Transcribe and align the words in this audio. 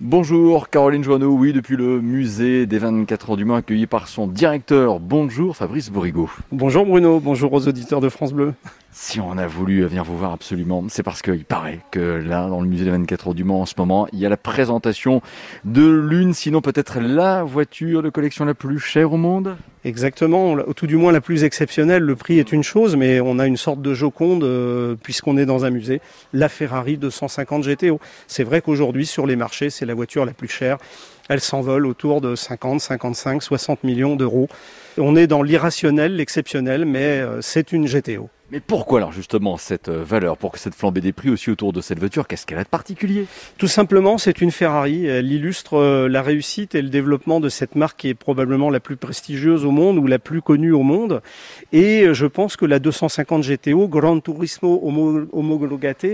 Bonjour 0.00 0.70
Caroline 0.70 1.04
Joanneau, 1.04 1.36
oui, 1.36 1.52
depuis 1.52 1.76
le 1.76 2.00
musée 2.00 2.66
des 2.66 2.78
24 2.78 3.30
heures 3.30 3.36
du 3.36 3.44
Mans, 3.44 3.54
accueilli 3.54 3.86
par 3.86 4.08
son 4.08 4.26
directeur. 4.26 4.98
Bonjour 4.98 5.56
Fabrice 5.56 5.88
Bourrigaud. 5.88 6.28
Bonjour 6.50 6.84
Bruno, 6.84 7.20
bonjour 7.20 7.52
aux 7.52 7.68
auditeurs 7.68 8.00
de 8.00 8.08
France 8.08 8.32
Bleu. 8.32 8.54
Si 8.96 9.18
on 9.18 9.36
a 9.38 9.48
voulu 9.48 9.84
venir 9.84 10.04
vous 10.04 10.16
voir 10.16 10.30
absolument, 10.30 10.84
c'est 10.88 11.02
parce 11.02 11.20
qu'il 11.20 11.44
paraît 11.44 11.80
que 11.90 11.98
là, 11.98 12.46
dans 12.48 12.60
le 12.60 12.68
musée 12.68 12.84
des 12.84 12.92
24 12.92 13.26
heures 13.26 13.34
du 13.34 13.42
Mans 13.42 13.62
en 13.62 13.66
ce 13.66 13.74
moment, 13.76 14.06
il 14.12 14.20
y 14.20 14.24
a 14.24 14.28
la 14.28 14.36
présentation 14.36 15.20
de 15.64 15.84
l'une, 15.84 16.32
sinon 16.32 16.60
peut-être 16.60 17.00
la 17.00 17.42
voiture 17.42 18.04
de 18.04 18.08
collection 18.08 18.44
la 18.44 18.54
plus 18.54 18.78
chère 18.78 19.12
au 19.12 19.16
monde 19.16 19.56
Exactement, 19.84 20.52
ou 20.52 20.74
tout 20.74 20.86
du 20.86 20.96
moins 20.96 21.10
la 21.10 21.20
plus 21.20 21.42
exceptionnelle. 21.42 22.04
Le 22.04 22.14
prix 22.14 22.38
est 22.38 22.52
une 22.52 22.62
chose, 22.62 22.94
mais 22.94 23.20
on 23.20 23.40
a 23.40 23.46
une 23.48 23.56
sorte 23.56 23.82
de 23.82 23.94
joconde 23.94 24.44
euh, 24.44 24.94
puisqu'on 25.02 25.36
est 25.36 25.44
dans 25.44 25.64
un 25.64 25.70
musée. 25.70 26.00
La 26.32 26.48
Ferrari 26.48 26.96
250 26.96 27.64
GTO. 27.64 27.98
C'est 28.28 28.44
vrai 28.44 28.62
qu'aujourd'hui, 28.62 29.06
sur 29.06 29.26
les 29.26 29.34
marchés, 29.34 29.70
c'est 29.70 29.86
la 29.86 29.94
voiture 29.94 30.24
la 30.24 30.32
plus 30.32 30.48
chère. 30.48 30.78
Elle 31.28 31.40
s'envole 31.40 31.84
autour 31.86 32.20
de 32.20 32.36
50, 32.36 32.80
55, 32.80 33.42
60 33.42 33.82
millions 33.82 34.14
d'euros. 34.14 34.48
On 34.98 35.16
est 35.16 35.26
dans 35.26 35.42
l'irrationnel, 35.42 36.16
l'exceptionnel, 36.16 36.84
mais 36.84 37.20
euh, 37.20 37.40
c'est 37.42 37.72
une 37.72 37.86
GTO. 37.86 38.30
Mais 38.54 38.60
pourquoi 38.60 39.00
alors 39.00 39.10
justement 39.10 39.56
cette 39.56 39.88
euh, 39.88 40.04
valeur, 40.04 40.36
pour 40.36 40.52
que 40.52 40.60
cette 40.60 40.76
flambée 40.76 41.00
des 41.00 41.12
prix 41.12 41.28
aussi 41.28 41.50
autour 41.50 41.72
de 41.72 41.80
cette 41.80 41.98
voiture, 41.98 42.28
qu'est-ce 42.28 42.46
qu'elle 42.46 42.58
a 42.58 42.62
de 42.62 42.68
particulier? 42.68 43.26
Tout 43.58 43.66
simplement, 43.66 44.16
c'est 44.16 44.40
une 44.40 44.52
Ferrari. 44.52 45.06
Elle 45.06 45.32
illustre 45.32 45.74
euh, 45.74 46.08
la 46.08 46.22
réussite 46.22 46.76
et 46.76 46.80
le 46.80 46.88
développement 46.88 47.40
de 47.40 47.48
cette 47.48 47.74
marque 47.74 47.98
qui 47.98 48.10
est 48.10 48.14
probablement 48.14 48.70
la 48.70 48.78
plus 48.78 48.94
prestigieuse 48.94 49.64
au 49.64 49.72
monde 49.72 49.98
ou 49.98 50.06
la 50.06 50.20
plus 50.20 50.40
connue 50.40 50.70
au 50.70 50.84
monde. 50.84 51.20
Et 51.72 52.06
je 52.12 52.26
pense 52.26 52.54
que 52.54 52.64
la 52.64 52.78
250 52.78 53.42
GTO, 53.42 53.88
Gran 53.88 54.20
Turismo 54.20 54.80
Homologate, 55.32 56.04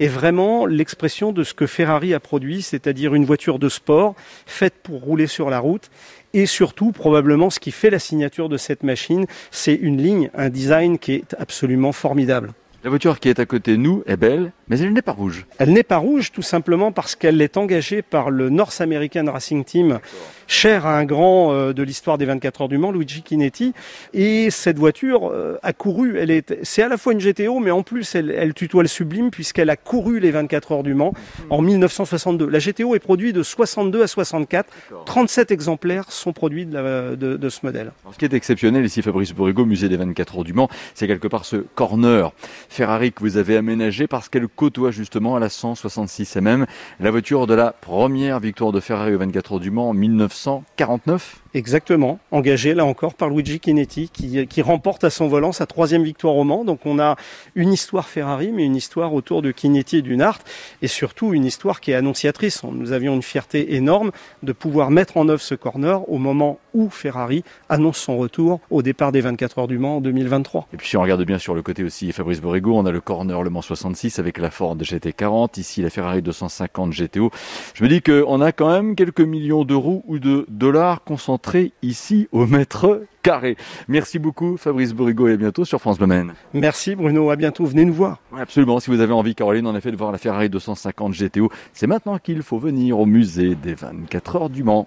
est 0.00 0.08
vraiment 0.08 0.64
l'expression 0.64 1.32
de 1.32 1.44
ce 1.44 1.52
que 1.52 1.66
Ferrari 1.66 2.14
a 2.14 2.20
produit, 2.20 2.62
c'est-à-dire 2.62 3.14
une 3.14 3.26
voiture 3.26 3.58
de 3.58 3.68
sport 3.68 4.14
faite 4.46 4.76
pour 4.82 5.02
rouler 5.02 5.26
sur 5.26 5.50
la 5.50 5.58
route 5.58 5.90
et 6.32 6.46
surtout, 6.46 6.92
probablement, 6.92 7.50
ce 7.50 7.58
qui 7.58 7.72
fait 7.72 7.90
la 7.90 7.98
signature 7.98 8.48
de 8.48 8.56
cette 8.56 8.84
machine, 8.84 9.26
c'est 9.50 9.74
une 9.74 10.00
ligne, 10.00 10.30
un 10.34 10.48
design 10.48 10.98
qui 10.98 11.14
est 11.14 11.34
absolument 11.38 11.89
formidable. 11.92 12.54
La 12.82 12.88
voiture 12.88 13.20
qui 13.20 13.28
est 13.28 13.38
à 13.38 13.44
côté 13.44 13.72
de 13.72 13.76
nous 13.76 14.02
est 14.06 14.16
belle, 14.16 14.52
mais 14.68 14.78
elle 14.78 14.94
n'est 14.94 15.02
pas 15.02 15.12
rouge. 15.12 15.44
Elle 15.58 15.74
n'est 15.74 15.82
pas 15.82 15.98
rouge 15.98 16.32
tout 16.32 16.40
simplement 16.40 16.92
parce 16.92 17.14
qu'elle 17.14 17.42
est 17.42 17.58
engagée 17.58 18.00
par 18.00 18.30
le 18.30 18.48
North 18.48 18.80
American 18.80 19.30
Racing 19.30 19.64
Team, 19.64 20.00
cher 20.46 20.86
à 20.86 20.96
un 20.96 21.04
grand 21.04 21.52
euh, 21.52 21.74
de 21.74 21.82
l'histoire 21.82 22.16
des 22.16 22.24
24 22.24 22.62
heures 22.62 22.68
du 22.70 22.78
Mans, 22.78 22.90
Luigi 22.90 23.22
Chinetti. 23.22 23.74
Et 24.14 24.50
cette 24.50 24.78
voiture 24.78 25.30
euh, 25.30 25.58
a 25.62 25.74
couru, 25.74 26.16
elle 26.18 26.30
est, 26.30 26.58
c'est 26.62 26.82
à 26.82 26.88
la 26.88 26.96
fois 26.96 27.12
une 27.12 27.18
GTO, 27.18 27.58
mais 27.58 27.70
en 27.70 27.82
plus 27.82 28.14
elle, 28.14 28.30
elle 28.30 28.54
tutoie 28.54 28.80
le 28.80 28.88
sublime 28.88 29.30
puisqu'elle 29.30 29.68
a 29.68 29.76
couru 29.76 30.18
les 30.18 30.30
24 30.30 30.72
heures 30.72 30.82
du 30.82 30.94
Mans 30.94 31.12
en 31.50 31.60
1962. 31.60 32.48
La 32.48 32.60
GTO 32.60 32.94
est 32.94 33.00
produite 33.00 33.36
de 33.36 33.42
62 33.42 34.04
à 34.04 34.06
64. 34.06 34.70
37 35.04 35.50
exemplaires 35.50 36.10
sont 36.10 36.32
produits 36.32 36.64
de, 36.64 37.14
de, 37.14 37.36
de 37.36 37.48
ce 37.50 37.60
modèle. 37.62 37.92
ce 38.10 38.16
qui 38.16 38.24
est 38.24 38.32
exceptionnel 38.32 38.86
ici, 38.86 39.02
Fabrice 39.02 39.34
Bourrigo, 39.34 39.66
musée 39.66 39.90
des 39.90 39.98
24 39.98 40.38
heures 40.38 40.44
du 40.44 40.54
Mans, 40.54 40.70
c'est 40.94 41.06
quelque 41.06 41.28
part 41.28 41.44
ce 41.44 41.56
corner 41.56 42.32
Ferrari 42.70 43.12
que 43.12 43.20
vous 43.20 43.36
avez 43.36 43.56
aménagé 43.56 44.06
parce 44.06 44.28
qu'elle 44.28 44.46
côtoie 44.46 44.92
justement 44.92 45.34
à 45.34 45.40
la 45.40 45.48
166 45.48 46.36
mm 46.36 46.66
la 47.00 47.10
voiture 47.10 47.48
de 47.48 47.54
la 47.54 47.72
première 47.72 48.38
victoire 48.38 48.70
de 48.70 48.78
Ferrari 48.78 49.12
aux 49.12 49.18
24 49.18 49.54
heures 49.54 49.60
du 49.60 49.72
Mans 49.72 49.88
en 49.88 49.92
1949. 49.92 51.42
Exactement, 51.52 52.20
engagé 52.30 52.74
là 52.74 52.84
encore 52.84 53.14
par 53.14 53.28
Luigi 53.28 53.60
Chinetti 53.60 54.08
qui, 54.08 54.46
qui, 54.46 54.62
remporte 54.62 55.02
à 55.02 55.10
son 55.10 55.26
volant 55.26 55.50
sa 55.50 55.66
troisième 55.66 56.04
victoire 56.04 56.36
au 56.36 56.44
Mans. 56.44 56.64
Donc 56.64 56.86
on 56.86 57.00
a 57.00 57.16
une 57.56 57.72
histoire 57.72 58.06
Ferrari, 58.06 58.52
mais 58.52 58.64
une 58.64 58.76
histoire 58.76 59.12
autour 59.14 59.42
de 59.42 59.52
Chinetti 59.54 59.96
et 59.96 60.02
Dunart, 60.02 60.38
et 60.80 60.86
surtout 60.86 61.34
une 61.34 61.44
histoire 61.44 61.80
qui 61.80 61.90
est 61.90 61.96
annonciatrice. 61.96 62.62
Nous 62.62 62.92
avions 62.92 63.16
une 63.16 63.22
fierté 63.22 63.74
énorme 63.74 64.12
de 64.44 64.52
pouvoir 64.52 64.92
mettre 64.92 65.16
en 65.16 65.28
œuvre 65.28 65.40
ce 65.40 65.56
corner 65.56 66.08
au 66.08 66.18
moment 66.18 66.60
où 66.72 66.88
Ferrari 66.88 67.42
annonce 67.68 67.98
son 67.98 68.16
retour 68.16 68.60
au 68.70 68.82
départ 68.82 69.10
des 69.10 69.20
24 69.20 69.58
heures 69.58 69.68
du 69.68 69.78
Mans 69.78 69.96
en 69.96 70.00
2023. 70.00 70.68
Et 70.72 70.76
puis 70.76 70.86
si 70.86 70.96
on 70.96 71.02
regarde 71.02 71.24
bien 71.24 71.38
sur 71.38 71.56
le 71.56 71.62
côté 71.62 71.82
aussi 71.82 72.12
Fabrice 72.12 72.40
Borrego, 72.40 72.76
on 72.76 72.86
a 72.86 72.92
le 72.92 73.00
corner 73.00 73.42
Le 73.42 73.50
Mans 73.50 73.60
66 73.62 74.20
avec 74.20 74.38
la 74.38 74.52
Ford 74.52 74.76
GT40, 74.76 75.58
ici 75.58 75.82
la 75.82 75.90
Ferrari 75.90 76.22
250 76.22 76.92
GTO. 76.92 77.32
Je 77.74 77.82
me 77.82 77.88
dis 77.88 78.02
qu'on 78.02 78.40
a 78.40 78.52
quand 78.52 78.70
même 78.70 78.94
quelques 78.94 79.20
millions 79.20 79.64
d'euros 79.64 80.04
ou 80.06 80.20
de 80.20 80.46
dollars 80.48 81.02
concentrés 81.02 81.39
ici 81.82 82.28
au 82.32 82.46
mètre 82.46 83.02
carré. 83.22 83.56
Merci 83.88 84.18
beaucoup 84.18 84.56
Fabrice 84.56 84.92
Bourrigo 84.92 85.28
et 85.28 85.34
à 85.34 85.36
bientôt 85.36 85.64
sur 85.64 85.80
France 85.80 85.98
Bleu 85.98 86.06
Merci 86.54 86.94
Bruno, 86.94 87.30
à 87.30 87.36
bientôt, 87.36 87.64
venez 87.64 87.84
nous 87.84 87.92
voir. 87.92 88.18
absolument, 88.36 88.80
si 88.80 88.90
vous 88.90 89.00
avez 89.00 89.12
envie 89.12 89.34
Caroline 89.34 89.66
en 89.66 89.76
effet 89.76 89.90
de 89.90 89.96
voir 89.96 90.12
la 90.12 90.18
Ferrari 90.18 90.48
250 90.48 91.12
GTO, 91.12 91.50
c'est 91.72 91.86
maintenant 91.86 92.18
qu'il 92.18 92.42
faut 92.42 92.58
venir 92.58 92.98
au 92.98 93.06
musée 93.06 93.54
des 93.54 93.74
24 93.74 94.36
heures 94.36 94.50
du 94.50 94.64
Mans. 94.64 94.86